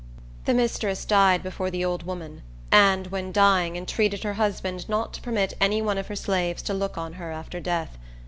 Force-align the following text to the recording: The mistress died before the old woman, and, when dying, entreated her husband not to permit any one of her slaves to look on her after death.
The 0.45 0.55
mistress 0.55 1.05
died 1.05 1.43
before 1.43 1.69
the 1.69 1.85
old 1.85 2.01
woman, 2.07 2.41
and, 2.71 3.05
when 3.05 3.31
dying, 3.31 3.75
entreated 3.75 4.23
her 4.23 4.33
husband 4.33 4.89
not 4.89 5.13
to 5.13 5.21
permit 5.21 5.53
any 5.61 5.79
one 5.79 5.99
of 5.99 6.07
her 6.07 6.15
slaves 6.15 6.63
to 6.63 6.73
look 6.73 6.97
on 6.97 7.13
her 7.21 7.31
after 7.31 7.59
death. 7.59 7.99